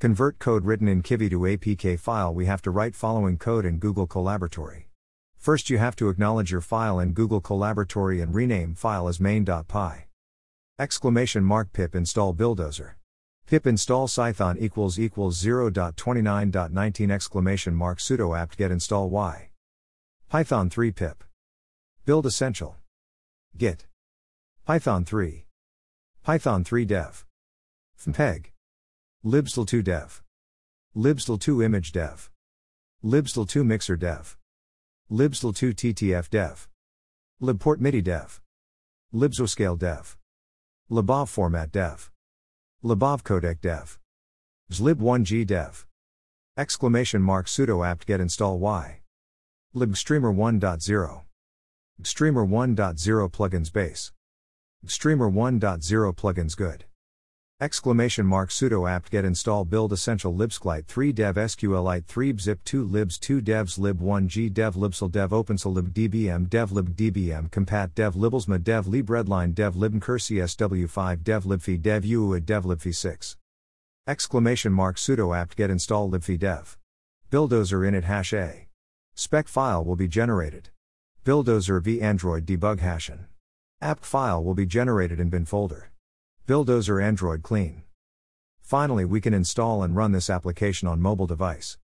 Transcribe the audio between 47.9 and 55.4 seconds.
get install y. libstreamer 1.0. Streamer 1.0 plugins base. Streamer